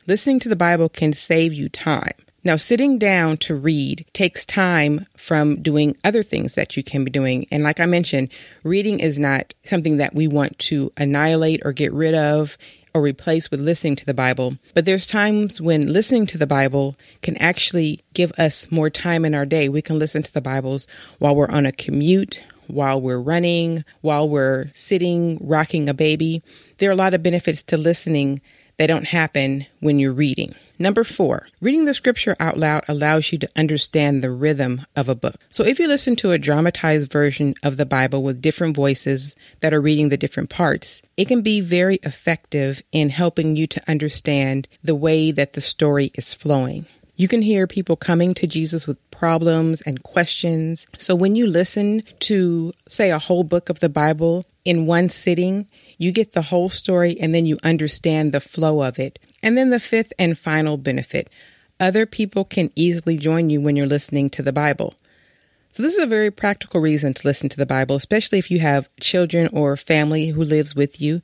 listening 0.08 0.40
to 0.42 0.50
the 0.50 0.56
Bible 0.56 0.90
can 0.90 1.14
save 1.14 1.54
you 1.54 1.70
time. 1.70 2.14
Now, 2.44 2.58
sitting 2.58 3.00
down 3.00 3.38
to 3.38 3.56
read 3.56 4.06
takes 4.14 4.46
time 4.46 5.08
from 5.18 5.64
doing 5.64 5.98
other 6.04 6.22
things 6.22 6.54
that 6.54 6.78
you 6.78 6.84
can 6.84 7.04
be 7.04 7.10
doing. 7.10 7.48
And 7.50 7.64
like 7.64 7.80
I 7.80 7.88
mentioned, 7.88 8.30
reading 8.64 9.00
is 9.00 9.18
not 9.18 9.56
something 9.64 9.98
that 9.98 10.14
we 10.14 10.28
want 10.28 10.60
to 10.60 10.94
annihilate 10.96 11.62
or 11.66 11.72
get 11.72 11.92
rid 11.92 12.14
of 12.14 12.56
or 12.94 13.02
replace 13.02 13.50
with 13.50 13.60
listening 13.60 13.96
to 13.96 14.06
the 14.06 14.14
Bible. 14.14 14.58
But 14.76 14.86
there's 14.86 15.08
times 15.08 15.60
when 15.60 15.92
listening 15.92 16.28
to 16.28 16.38
the 16.38 16.46
Bible 16.46 16.96
can 17.24 17.36
actually 17.38 18.02
give 18.14 18.32
us 18.38 18.72
more 18.72 18.92
time 18.92 19.26
in 19.26 19.34
our 19.34 19.46
day. 19.46 19.68
We 19.68 19.82
can 19.82 19.98
listen 19.98 20.22
to 20.22 20.34
the 20.34 20.40
Bibles 20.40 20.88
while 21.18 21.36
we're 21.36 21.50
on 21.50 21.66
a 21.66 21.72
commute, 21.72 22.44
while 22.68 23.02
we're 23.02 23.20
running, 23.20 23.84
while 24.02 24.30
we're 24.30 24.68
sitting, 24.74 25.40
rocking 25.42 25.90
a 25.90 25.96
baby. 25.96 26.44
There 26.78 26.90
are 26.90 26.94
a 26.94 26.96
lot 26.96 27.16
of 27.16 27.24
benefits 27.24 27.64
to 27.64 27.76
listening 27.76 28.40
that 28.78 28.88
don't 28.88 29.06
happen 29.06 29.66
when 29.80 30.00
you're 30.00 30.12
reading. 30.14 30.56
Number 30.78 31.04
four, 31.04 31.48
reading 31.62 31.86
the 31.86 31.94
scripture 31.94 32.36
out 32.40 32.58
loud 32.58 32.84
allows 32.88 33.32
you 33.32 33.38
to 33.40 33.50
understand 33.56 34.22
the 34.22 34.32
rhythm 34.32 34.86
of 34.96 35.08
a 35.08 35.16
book. 35.16 35.36
So 35.50 35.64
if 35.64 35.80
you 35.80 35.88
listen 35.88 36.16
to 36.18 36.32
a 36.32 36.38
dramatized 36.38 37.12
version 37.12 37.56
of 37.64 37.78
the 37.78 37.86
Bible 37.86 38.24
with 38.24 38.42
different 38.42 38.76
voices 38.76 39.36
that 39.62 39.74
are 39.74 39.82
reading 39.82 40.10
the 40.10 40.18
different 40.18 40.50
parts, 40.50 41.02
it 41.16 41.28
can 41.28 41.42
be 41.42 41.62
very 41.62 41.96
effective 42.04 42.82
in 42.92 43.10
helping 43.10 43.56
you 43.56 43.68
to 43.68 43.90
understand 43.90 44.68
the 44.84 44.96
way 44.96 45.32
that 45.32 45.54
the 45.54 45.62
story 45.62 46.12
is 46.16 46.34
flowing. 46.34 46.86
You 47.18 47.30
can 47.30 47.42
hear 47.42 47.66
people 47.66 47.96
coming 47.96 48.34
to 48.34 48.48
Jesus 48.48 48.86
with 48.86 49.00
problems 49.10 49.80
and 49.82 50.04
questions. 50.04 50.86
So 50.98 51.16
when 51.16 51.36
you 51.36 51.48
listen 51.48 52.04
to, 52.22 52.74
say, 52.90 53.12
a 53.12 53.20
whole 53.20 53.46
book 53.46 53.70
of 53.70 53.80
the 53.80 53.88
Bible 53.88 54.46
in 54.66 54.86
one 54.86 55.08
sitting, 55.08 55.70
you 55.98 56.12
get 56.12 56.32
the 56.32 56.44
whole 56.44 56.70
story 56.70 57.18
and 57.20 57.34
then 57.34 57.46
you 57.46 57.58
understand 57.64 58.32
the 58.32 58.40
flow 58.40 58.82
of 58.82 59.00
it. 59.00 59.20
And 59.42 59.58
then 59.58 59.70
the 59.70 59.80
fifth 59.80 60.14
and 60.18 60.38
final 60.38 60.78
benefit 60.78 61.30
other 61.80 62.06
people 62.06 62.46
can 62.46 62.72
easily 62.76 63.18
join 63.18 63.50
you 63.50 63.60
when 63.60 63.76
you're 63.76 63.86
listening 63.86 64.30
to 64.32 64.42
the 64.42 64.54
Bible. 64.54 64.94
So, 65.72 65.84
this 65.84 65.94
is 65.94 66.00
a 66.00 66.08
very 66.08 66.32
practical 66.32 66.80
reason 66.80 67.14
to 67.14 67.28
listen 67.28 67.50
to 67.50 67.58
the 67.58 67.66
Bible, 67.66 67.98
especially 67.98 68.40
if 68.40 68.50
you 68.50 68.60
have 68.60 68.88
children 69.02 69.50
or 69.52 69.76
family 69.76 70.30
who 70.30 70.42
lives 70.42 70.74
with 70.74 71.02
you. 71.02 71.22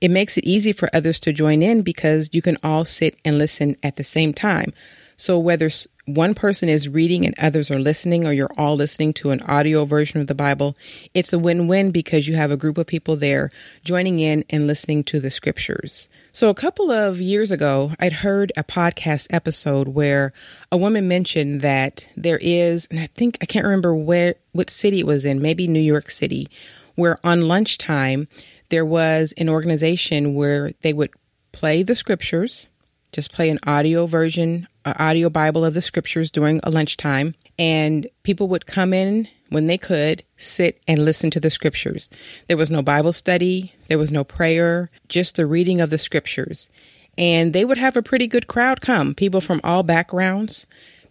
It 0.00 0.10
makes 0.10 0.38
it 0.38 0.44
easy 0.44 0.72
for 0.72 0.88
others 0.94 1.20
to 1.20 1.32
join 1.32 1.62
in 1.62 1.82
because 1.82 2.30
you 2.32 2.40
can 2.40 2.56
all 2.62 2.86
sit 2.86 3.18
and 3.22 3.36
listen 3.36 3.76
at 3.82 3.96
the 3.96 4.04
same 4.04 4.32
time. 4.32 4.72
So, 5.18 5.38
whether 5.38 5.68
one 6.06 6.34
person 6.34 6.68
is 6.68 6.88
reading 6.88 7.24
and 7.24 7.34
others 7.38 7.70
are 7.70 7.78
listening, 7.78 8.26
or 8.26 8.32
you're 8.32 8.50
all 8.56 8.74
listening 8.74 9.12
to 9.14 9.30
an 9.30 9.40
audio 9.42 9.84
version 9.84 10.20
of 10.20 10.26
the 10.26 10.34
Bible, 10.34 10.76
it's 11.14 11.32
a 11.32 11.38
win 11.38 11.68
win 11.68 11.92
because 11.92 12.26
you 12.26 12.34
have 12.34 12.50
a 12.50 12.56
group 12.56 12.76
of 12.76 12.88
people 12.88 13.14
there 13.14 13.50
joining 13.84 14.18
in 14.18 14.44
and 14.50 14.66
listening 14.66 15.04
to 15.04 15.20
the 15.20 15.30
scriptures. 15.30 16.08
So, 16.32 16.48
a 16.48 16.54
couple 16.54 16.90
of 16.90 17.20
years 17.20 17.52
ago, 17.52 17.92
I'd 18.00 18.14
heard 18.14 18.52
a 18.56 18.64
podcast 18.64 19.28
episode 19.30 19.88
where 19.88 20.32
a 20.72 20.76
woman 20.76 21.06
mentioned 21.06 21.60
that 21.60 22.04
there 22.16 22.38
is, 22.42 22.88
and 22.90 22.98
I 22.98 23.06
think 23.06 23.38
I 23.40 23.46
can't 23.46 23.64
remember 23.64 23.94
where, 23.94 24.34
what 24.50 24.70
city 24.70 25.00
it 25.00 25.06
was 25.06 25.24
in, 25.24 25.40
maybe 25.40 25.68
New 25.68 25.80
York 25.80 26.10
City, 26.10 26.48
where 26.96 27.18
on 27.24 27.46
lunchtime 27.48 28.26
there 28.70 28.84
was 28.84 29.32
an 29.36 29.48
organization 29.48 30.34
where 30.34 30.72
they 30.80 30.92
would 30.92 31.10
play 31.52 31.82
the 31.82 31.94
scriptures 31.94 32.68
just 33.12 33.32
play 33.32 33.50
an 33.50 33.58
audio 33.66 34.06
version, 34.06 34.66
an 34.84 34.94
audio 34.98 35.30
Bible 35.30 35.64
of 35.64 35.74
the 35.74 35.82
scriptures 35.82 36.30
during 36.30 36.60
a 36.62 36.70
lunchtime. 36.70 37.34
And 37.58 38.08
people 38.22 38.48
would 38.48 38.66
come 38.66 38.92
in 38.92 39.28
when 39.50 39.66
they 39.66 39.78
could, 39.78 40.24
sit 40.38 40.80
and 40.88 41.04
listen 41.04 41.30
to 41.30 41.40
the 41.40 41.50
scriptures. 41.50 42.08
There 42.48 42.56
was 42.56 42.70
no 42.70 42.82
Bible 42.82 43.12
study, 43.12 43.74
there 43.88 43.98
was 43.98 44.10
no 44.10 44.24
prayer, 44.24 44.90
just 45.08 45.36
the 45.36 45.46
reading 45.46 45.80
of 45.80 45.90
the 45.90 45.98
scriptures. 45.98 46.70
And 47.18 47.52
they 47.52 47.64
would 47.64 47.76
have 47.76 47.96
a 47.96 48.02
pretty 48.02 48.26
good 48.26 48.46
crowd 48.46 48.80
come, 48.80 49.14
people 49.14 49.42
from 49.42 49.60
all 49.62 49.82
backgrounds, 49.82 50.66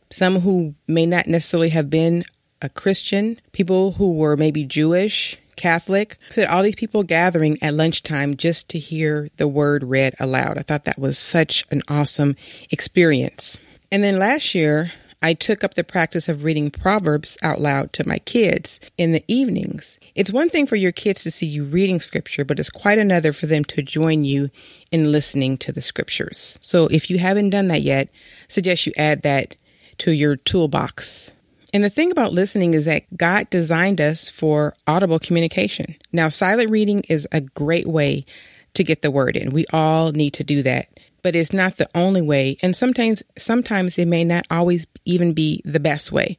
some 0.10 0.40
who 0.42 0.74
may 0.88 1.06
not 1.06 1.28
necessarily 1.28 1.70
have 1.70 1.90
been 1.92 2.26
a 2.62 2.70
Christian, 2.70 3.40
people 3.52 3.94
who 3.94 4.14
were 4.14 4.36
maybe 4.36 4.64
Jewish, 4.64 5.38
Catholic. 5.56 6.18
So 6.32 6.46
all 6.46 6.64
these 6.64 6.76
people 6.76 7.04
gathering 7.04 7.58
at 7.62 7.74
lunchtime 7.74 8.38
just 8.38 8.70
to 8.70 8.80
hear 8.80 9.30
the 9.38 9.48
word 9.48 9.84
read 9.84 10.16
aloud. 10.20 10.58
I 10.58 10.62
thought 10.62 10.86
that 10.86 11.00
was 11.00 11.18
such 11.18 11.66
an 11.72 11.82
awesome 11.88 12.36
experience. 12.70 13.58
And 13.92 14.04
then 14.04 14.20
last 14.20 14.56
year, 14.56 14.92
I 15.24 15.36
took 15.36 15.64
up 15.64 15.76
the 15.76 15.84
practice 15.84 16.28
of 16.28 16.44
reading 16.44 16.72
Proverbs 16.72 17.38
out 17.44 17.62
loud 17.62 17.94
to 17.94 18.08
my 18.08 18.18
kids 18.20 18.80
in 18.98 19.12
the 19.12 19.24
evenings. 19.28 20.00
It's 20.16 20.32
one 20.32 20.50
thing 20.50 20.66
for 20.66 20.76
your 20.76 20.92
kids 20.92 21.22
to 21.24 21.32
see 21.32 21.46
you 21.46 21.64
reading 21.64 22.00
scripture, 22.00 22.44
but 22.44 22.60
it's 22.60 22.72
quite 22.72 22.98
another 22.98 23.32
for 23.32 23.46
them 23.46 23.64
to 23.66 23.84
join 23.84 24.24
you 24.24 24.50
in 24.92 25.12
listening 25.12 25.60
to 25.60 25.72
the 25.72 25.82
scriptures. 25.82 26.58
So 26.60 26.88
if 26.88 27.12
you 27.12 27.20
haven't 27.20 27.52
done 27.52 27.68
that 27.68 27.84
yet, 27.84 28.10
suggest 28.48 28.88
you 28.88 28.94
add 28.98 29.22
that 29.22 29.56
to 30.00 30.12
your 30.12 30.38
toolbox. 30.38 31.32
And 31.74 31.84
the 31.84 31.90
thing 31.90 32.12
about 32.12 32.34
listening 32.34 32.74
is 32.74 32.86
that 32.86 33.16
God 33.16 33.50
designed 33.50 34.02
us 34.02 34.30
for 34.30 34.76
audible 34.88 35.20
communication. 35.20 35.96
Now, 36.12 36.30
silent 36.30 36.70
reading 36.70 37.04
is 37.08 37.28
a 37.32 37.42
great 37.42 37.88
way 37.88 38.26
to 38.74 38.84
get 38.84 39.02
the 39.02 39.12
word 39.12 39.38
in. 39.38 39.52
We 39.52 39.66
all 39.72 40.12
need 40.12 40.34
to 40.36 40.44
do 40.44 40.64
that 40.64 40.88
but 41.22 41.36
it's 41.36 41.54
not 41.54 41.78
the 41.78 41.90
only 41.96 42.22
way. 42.22 42.58
And 42.62 42.76
sometimes, 42.76 43.24
sometimes 43.38 43.98
it 43.98 44.08
may 44.08 44.24
not 44.24 44.46
always 44.50 44.88
even 45.06 45.34
be 45.34 45.62
the 45.66 45.80
best 45.80 46.12
way. 46.12 46.38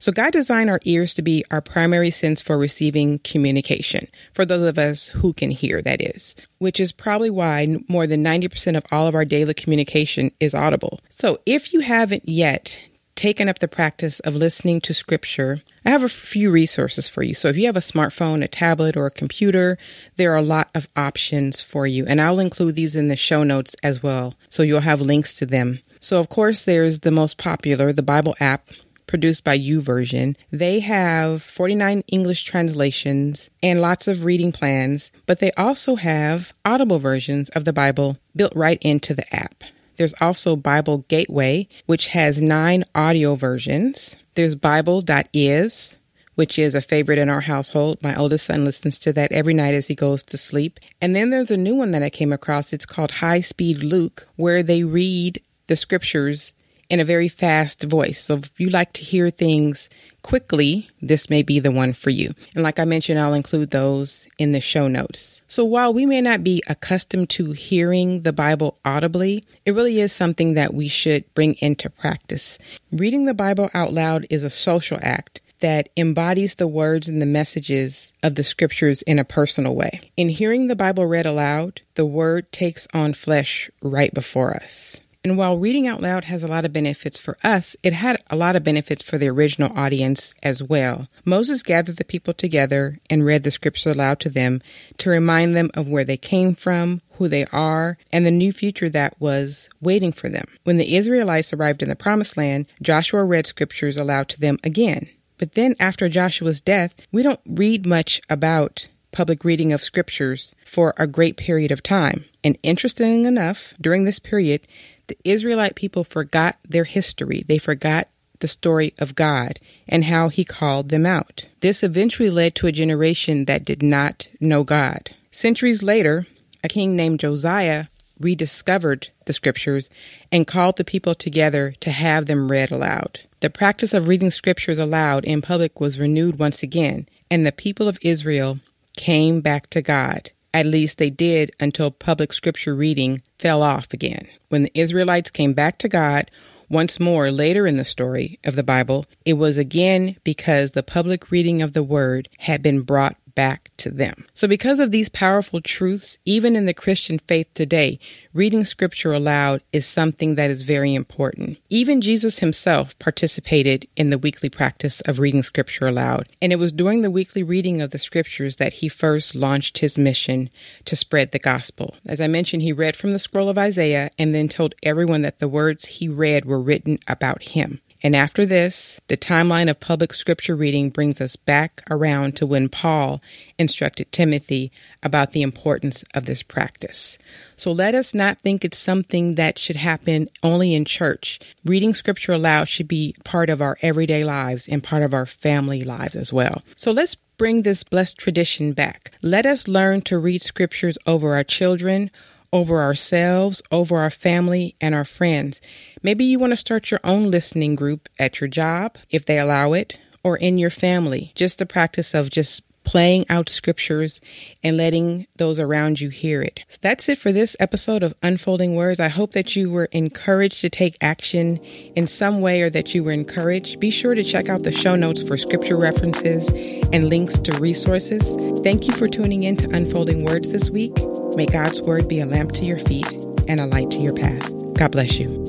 So 0.00 0.12
God 0.12 0.32
designed 0.32 0.70
our 0.70 0.78
ears 0.84 1.14
to 1.14 1.22
be 1.22 1.44
our 1.50 1.60
primary 1.60 2.12
sense 2.12 2.40
for 2.40 2.56
receiving 2.56 3.18
communication, 3.18 4.06
for 4.32 4.44
those 4.44 4.68
of 4.68 4.78
us 4.78 5.08
who 5.08 5.32
can 5.32 5.50
hear, 5.50 5.82
that 5.82 6.00
is, 6.00 6.36
which 6.58 6.78
is 6.78 6.92
probably 6.92 7.30
why 7.30 7.66
more 7.88 8.06
than 8.06 8.22
90% 8.22 8.76
of 8.76 8.84
all 8.92 9.08
of 9.08 9.16
our 9.16 9.24
daily 9.24 9.54
communication 9.54 10.30
is 10.38 10.54
audible. 10.54 11.00
So 11.08 11.40
if 11.46 11.72
you 11.72 11.80
haven't 11.80 12.28
yet 12.28 12.80
taken 13.18 13.48
up 13.48 13.58
the 13.58 13.66
practice 13.66 14.20
of 14.20 14.36
listening 14.36 14.80
to 14.80 14.94
scripture, 14.94 15.60
I 15.84 15.90
have 15.90 16.04
a 16.04 16.08
few 16.08 16.52
resources 16.52 17.08
for 17.08 17.24
you. 17.24 17.34
So 17.34 17.48
if 17.48 17.56
you 17.56 17.66
have 17.66 17.76
a 17.76 17.80
smartphone, 17.80 18.44
a 18.44 18.48
tablet, 18.48 18.96
or 18.96 19.06
a 19.06 19.10
computer, 19.10 19.76
there 20.16 20.32
are 20.32 20.36
a 20.36 20.42
lot 20.42 20.70
of 20.72 20.88
options 20.94 21.60
for 21.60 21.84
you. 21.84 22.06
And 22.06 22.20
I'll 22.20 22.38
include 22.38 22.76
these 22.76 22.94
in 22.94 23.08
the 23.08 23.16
show 23.16 23.42
notes 23.42 23.74
as 23.82 24.04
well. 24.04 24.34
So 24.50 24.62
you'll 24.62 24.80
have 24.80 25.00
links 25.00 25.32
to 25.34 25.46
them. 25.46 25.80
So 25.98 26.20
of 26.20 26.28
course, 26.28 26.64
there's 26.64 27.00
the 27.00 27.10
most 27.10 27.38
popular, 27.38 27.92
the 27.92 28.04
Bible 28.04 28.36
app 28.38 28.68
produced 29.08 29.42
by 29.42 29.58
YouVersion. 29.58 30.36
They 30.52 30.78
have 30.78 31.42
49 31.42 32.04
English 32.06 32.44
translations 32.44 33.50
and 33.64 33.80
lots 33.80 34.06
of 34.06 34.22
reading 34.22 34.52
plans, 34.52 35.10
but 35.26 35.40
they 35.40 35.50
also 35.52 35.96
have 35.96 36.52
audible 36.64 37.00
versions 37.00 37.48
of 37.48 37.64
the 37.64 37.72
Bible 37.72 38.16
built 38.36 38.54
right 38.54 38.78
into 38.80 39.12
the 39.12 39.34
app. 39.34 39.64
There's 39.98 40.14
also 40.20 40.56
Bible 40.56 41.04
Gateway, 41.08 41.68
which 41.86 42.06
has 42.08 42.40
nine 42.40 42.84
audio 42.94 43.34
versions. 43.34 44.16
There's 44.34 44.54
Bible.is, 44.54 45.96
which 46.36 46.58
is 46.58 46.76
a 46.76 46.80
favorite 46.80 47.18
in 47.18 47.28
our 47.28 47.40
household. 47.40 48.00
My 48.00 48.14
oldest 48.14 48.46
son 48.46 48.64
listens 48.64 49.00
to 49.00 49.12
that 49.14 49.32
every 49.32 49.54
night 49.54 49.74
as 49.74 49.88
he 49.88 49.96
goes 49.96 50.22
to 50.22 50.38
sleep. 50.38 50.78
And 51.02 51.16
then 51.16 51.30
there's 51.30 51.50
a 51.50 51.56
new 51.56 51.74
one 51.74 51.90
that 51.90 52.04
I 52.04 52.10
came 52.10 52.32
across. 52.32 52.72
It's 52.72 52.86
called 52.86 53.10
High 53.10 53.40
Speed 53.40 53.82
Luke, 53.82 54.28
where 54.36 54.62
they 54.62 54.84
read 54.84 55.42
the 55.66 55.76
scriptures 55.76 56.52
in 56.88 57.00
a 57.00 57.04
very 57.04 57.28
fast 57.28 57.82
voice. 57.82 58.22
So 58.22 58.36
if 58.36 58.58
you 58.58 58.70
like 58.70 58.92
to 58.94 59.04
hear 59.04 59.30
things 59.30 59.88
quickly, 60.22 60.88
this 61.00 61.30
may 61.30 61.42
be 61.42 61.60
the 61.60 61.70
one 61.70 61.92
for 61.92 62.10
you. 62.10 62.32
And 62.54 62.64
like 62.64 62.78
I 62.78 62.84
mentioned, 62.84 63.18
I'll 63.18 63.34
include 63.34 63.70
those 63.70 64.26
in 64.38 64.52
the 64.52 64.60
show 64.60 64.88
notes. 64.88 65.42
So 65.46 65.64
while 65.64 65.92
we 65.92 66.06
may 66.06 66.20
not 66.20 66.42
be 66.42 66.62
accustomed 66.66 67.30
to 67.30 67.52
hearing 67.52 68.22
the 68.22 68.32
Bible 68.32 68.78
audibly, 68.84 69.44
it 69.64 69.72
really 69.72 70.00
is 70.00 70.12
something 70.12 70.54
that 70.54 70.74
we 70.74 70.88
should 70.88 71.32
bring 71.34 71.54
into 71.54 71.90
practice. 71.90 72.58
Reading 72.90 73.26
the 73.26 73.34
Bible 73.34 73.70
out 73.74 73.92
loud 73.92 74.26
is 74.30 74.44
a 74.44 74.50
social 74.50 74.98
act 75.02 75.40
that 75.60 75.88
embodies 75.96 76.54
the 76.54 76.68
words 76.68 77.08
and 77.08 77.20
the 77.20 77.26
messages 77.26 78.12
of 78.22 78.34
the 78.34 78.44
scriptures 78.44 79.02
in 79.02 79.18
a 79.18 79.24
personal 79.24 79.74
way. 79.74 80.00
In 80.16 80.28
hearing 80.28 80.68
the 80.68 80.76
Bible 80.76 81.06
read 81.06 81.26
aloud, 81.26 81.80
the 81.94 82.06
word 82.06 82.50
takes 82.52 82.86
on 82.94 83.12
flesh 83.12 83.70
right 83.82 84.12
before 84.14 84.54
us. 84.54 85.00
And 85.28 85.36
while 85.36 85.58
reading 85.58 85.86
out 85.86 86.00
loud 86.00 86.24
has 86.24 86.42
a 86.42 86.48
lot 86.48 86.64
of 86.64 86.72
benefits 86.72 87.18
for 87.18 87.36
us, 87.44 87.76
it 87.82 87.92
had 87.92 88.16
a 88.30 88.34
lot 88.34 88.56
of 88.56 88.64
benefits 88.64 89.02
for 89.02 89.18
the 89.18 89.28
original 89.28 89.70
audience 89.78 90.32
as 90.42 90.62
well. 90.62 91.06
Moses 91.22 91.62
gathered 91.62 91.98
the 91.98 92.04
people 92.06 92.32
together 92.32 92.98
and 93.10 93.26
read 93.26 93.42
the 93.42 93.50
scripture 93.50 93.90
aloud 93.90 94.20
to 94.20 94.30
them 94.30 94.62
to 94.96 95.10
remind 95.10 95.54
them 95.54 95.70
of 95.74 95.86
where 95.86 96.02
they 96.02 96.16
came 96.16 96.54
from, 96.54 97.02
who 97.16 97.28
they 97.28 97.44
are, 97.52 97.98
and 98.10 98.24
the 98.24 98.30
new 98.30 98.52
future 98.52 98.88
that 98.88 99.20
was 99.20 99.68
waiting 99.82 100.12
for 100.12 100.30
them. 100.30 100.46
When 100.64 100.78
the 100.78 100.96
Israelites 100.96 101.52
arrived 101.52 101.82
in 101.82 101.90
the 101.90 101.94
promised 101.94 102.38
land, 102.38 102.66
Joshua 102.80 103.22
read 103.22 103.46
scriptures 103.46 103.98
aloud 103.98 104.30
to 104.30 104.40
them 104.40 104.56
again. 104.64 105.10
But 105.36 105.56
then 105.56 105.74
after 105.78 106.08
Joshua's 106.08 106.62
death, 106.62 106.94
we 107.12 107.22
don't 107.22 107.40
read 107.46 107.84
much 107.84 108.22
about 108.30 108.88
public 109.12 109.44
reading 109.44 109.74
of 109.74 109.82
scriptures 109.82 110.54
for 110.64 110.94
a 110.96 111.06
great 111.06 111.36
period 111.36 111.70
of 111.70 111.82
time. 111.82 112.24
And 112.44 112.56
interesting 112.62 113.24
enough, 113.24 113.74
during 113.80 114.04
this 114.04 114.18
period, 114.18 114.66
the 115.08 115.18
Israelite 115.24 115.74
people 115.74 116.04
forgot 116.04 116.58
their 116.66 116.84
history. 116.84 117.44
They 117.46 117.58
forgot 117.58 118.08
the 118.40 118.48
story 118.48 118.94
of 118.98 119.14
God 119.14 119.58
and 119.88 120.04
how 120.04 120.28
he 120.28 120.44
called 120.44 120.90
them 120.90 121.04
out. 121.04 121.48
This 121.60 121.82
eventually 121.82 122.30
led 122.30 122.54
to 122.56 122.66
a 122.66 122.72
generation 122.72 123.46
that 123.46 123.64
did 123.64 123.82
not 123.82 124.28
know 124.40 124.64
God. 124.64 125.10
Centuries 125.30 125.82
later, 125.82 126.26
a 126.62 126.68
king 126.68 126.96
named 126.96 127.20
Josiah 127.20 127.86
rediscovered 128.20 129.08
the 129.26 129.32
scriptures 129.32 129.88
and 130.32 130.46
called 130.46 130.76
the 130.76 130.84
people 130.84 131.14
together 131.14 131.74
to 131.80 131.90
have 131.90 132.26
them 132.26 132.50
read 132.50 132.70
aloud. 132.70 133.20
The 133.40 133.50
practice 133.50 133.94
of 133.94 134.08
reading 134.08 134.30
scriptures 134.30 134.78
aloud 134.78 135.24
in 135.24 135.42
public 135.42 135.80
was 135.80 135.98
renewed 135.98 136.38
once 136.38 136.62
again, 136.62 137.08
and 137.30 137.46
the 137.46 137.52
people 137.52 137.86
of 137.86 137.98
Israel 138.02 138.58
came 138.96 139.40
back 139.40 139.70
to 139.70 139.82
God. 139.82 140.32
At 140.54 140.66
least 140.66 140.98
they 140.98 141.10
did 141.10 141.50
until 141.60 141.90
public 141.90 142.32
scripture 142.32 142.74
reading 142.74 143.22
fell 143.38 143.62
off 143.62 143.92
again. 143.92 144.26
When 144.48 144.64
the 144.64 144.72
Israelites 144.74 145.30
came 145.30 145.52
back 145.52 145.78
to 145.78 145.88
God 145.88 146.30
once 146.70 147.00
more 147.00 147.30
later 147.30 147.66
in 147.66 147.76
the 147.76 147.84
story 147.84 148.38
of 148.44 148.56
the 148.56 148.62
Bible, 148.62 149.06
it 149.24 149.34
was 149.34 149.56
again 149.56 150.16
because 150.24 150.72
the 150.72 150.82
public 150.82 151.30
reading 151.30 151.62
of 151.62 151.72
the 151.72 151.82
word 151.82 152.28
had 152.38 152.62
been 152.62 152.82
brought 152.82 153.16
back 153.38 153.70
to 153.76 153.88
them. 153.88 154.26
So, 154.34 154.48
because 154.48 154.80
of 154.80 154.90
these 154.90 155.08
powerful 155.08 155.60
truths, 155.60 156.18
even 156.24 156.56
in 156.56 156.66
the 156.66 156.74
Christian 156.74 157.20
faith 157.20 157.48
today, 157.54 158.00
reading 158.34 158.64
scripture 158.64 159.12
aloud 159.12 159.62
is 159.72 159.86
something 159.86 160.34
that 160.34 160.50
is 160.50 160.62
very 160.62 160.92
important. 160.92 161.56
Even 161.68 162.00
Jesus 162.00 162.40
himself 162.40 162.98
participated 162.98 163.86
in 163.94 164.10
the 164.10 164.18
weekly 164.18 164.48
practice 164.48 165.00
of 165.02 165.20
reading 165.20 165.44
scripture 165.44 165.86
aloud, 165.86 166.28
and 166.42 166.52
it 166.52 166.58
was 166.58 166.72
during 166.72 167.02
the 167.02 167.12
weekly 167.12 167.44
reading 167.44 167.80
of 167.80 167.92
the 167.92 167.98
scriptures 168.00 168.56
that 168.56 168.72
he 168.72 168.88
first 168.88 169.36
launched 169.36 169.78
his 169.78 169.96
mission 169.96 170.50
to 170.84 170.96
spread 170.96 171.30
the 171.30 171.38
gospel. 171.38 171.94
As 172.04 172.20
I 172.20 172.26
mentioned, 172.26 172.62
he 172.62 172.72
read 172.72 172.96
from 172.96 173.12
the 173.12 173.20
scroll 173.20 173.48
of 173.48 173.56
Isaiah 173.56 174.10
and 174.18 174.34
then 174.34 174.48
told 174.48 174.74
everyone 174.82 175.22
that 175.22 175.38
the 175.38 175.46
words 175.46 175.84
he 175.84 176.08
read 176.08 176.44
were 176.44 176.60
written 176.60 176.98
about 177.06 177.42
him. 177.42 177.80
And 178.02 178.14
after 178.14 178.46
this, 178.46 179.00
the 179.08 179.16
timeline 179.16 179.68
of 179.68 179.80
public 179.80 180.14
scripture 180.14 180.54
reading 180.54 180.90
brings 180.90 181.20
us 181.20 181.34
back 181.34 181.82
around 181.90 182.36
to 182.36 182.46
when 182.46 182.68
Paul 182.68 183.20
instructed 183.58 184.12
Timothy 184.12 184.70
about 185.02 185.32
the 185.32 185.42
importance 185.42 186.04
of 186.14 186.26
this 186.26 186.42
practice. 186.42 187.18
So 187.56 187.72
let 187.72 187.94
us 187.94 188.14
not 188.14 188.40
think 188.40 188.64
it's 188.64 188.78
something 188.78 189.34
that 189.34 189.58
should 189.58 189.76
happen 189.76 190.28
only 190.42 190.74
in 190.74 190.84
church. 190.84 191.40
Reading 191.64 191.92
scripture 191.92 192.34
aloud 192.34 192.68
should 192.68 192.88
be 192.88 193.16
part 193.24 193.50
of 193.50 193.60
our 193.60 193.76
everyday 193.82 194.22
lives 194.22 194.68
and 194.68 194.82
part 194.82 195.02
of 195.02 195.12
our 195.12 195.26
family 195.26 195.82
lives 195.82 196.14
as 196.14 196.32
well. 196.32 196.62
So 196.76 196.92
let's 196.92 197.16
bring 197.16 197.62
this 197.62 197.84
blessed 197.84 198.18
tradition 198.18 198.72
back. 198.72 199.12
Let 199.22 199.46
us 199.46 199.68
learn 199.68 200.02
to 200.02 200.18
read 200.18 200.42
scriptures 200.42 200.98
over 201.06 201.34
our 201.34 201.44
children, 201.44 202.10
over 202.52 202.82
ourselves, 202.82 203.62
over 203.70 203.98
our 203.98 204.10
family, 204.10 204.74
and 204.80 204.94
our 204.94 205.04
friends. 205.04 205.60
Maybe 206.02 206.24
you 206.24 206.38
want 206.38 206.52
to 206.52 206.56
start 206.56 206.90
your 206.90 207.00
own 207.04 207.30
listening 207.30 207.74
group 207.74 208.08
at 208.18 208.40
your 208.40 208.48
job, 208.48 208.98
if 209.10 209.24
they 209.24 209.38
allow 209.38 209.72
it, 209.72 209.98
or 210.22 210.36
in 210.36 210.58
your 210.58 210.70
family. 210.70 211.32
Just 211.34 211.58
the 211.58 211.66
practice 211.66 212.14
of 212.14 212.30
just 212.30 212.62
playing 212.88 213.26
out 213.28 213.50
scriptures 213.50 214.18
and 214.64 214.78
letting 214.78 215.26
those 215.36 215.58
around 215.58 216.00
you 216.00 216.08
hear 216.08 216.40
it. 216.40 216.64
So 216.68 216.78
that's 216.80 217.06
it 217.10 217.18
for 217.18 217.32
this 217.32 217.54
episode 217.60 218.02
of 218.02 218.14
Unfolding 218.22 218.76
Words. 218.76 218.98
I 218.98 219.08
hope 219.08 219.32
that 219.32 219.54
you 219.54 219.70
were 219.70 219.90
encouraged 219.92 220.62
to 220.62 220.70
take 220.70 220.96
action 221.02 221.58
in 221.94 222.06
some 222.06 222.40
way 222.40 222.62
or 222.62 222.70
that 222.70 222.94
you 222.94 223.04
were 223.04 223.12
encouraged. 223.12 223.78
Be 223.78 223.90
sure 223.90 224.14
to 224.14 224.24
check 224.24 224.48
out 224.48 224.62
the 224.62 224.72
show 224.72 224.96
notes 224.96 225.22
for 225.22 225.36
scripture 225.36 225.76
references 225.76 226.48
and 226.90 227.10
links 227.10 227.38
to 227.40 227.52
resources. 227.58 228.24
Thank 228.62 228.86
you 228.86 228.94
for 228.94 229.06
tuning 229.06 229.42
in 229.42 229.58
to 229.58 229.68
Unfolding 229.68 230.24
Words 230.24 230.48
this 230.48 230.70
week. 230.70 230.96
May 231.36 231.44
God's 231.44 231.82
word 231.82 232.08
be 232.08 232.20
a 232.20 232.26
lamp 232.26 232.52
to 232.52 232.64
your 232.64 232.78
feet 232.78 233.12
and 233.46 233.60
a 233.60 233.66
light 233.66 233.90
to 233.90 233.98
your 234.00 234.14
path. 234.14 234.50
God 234.72 234.92
bless 234.92 235.18
you. 235.18 235.47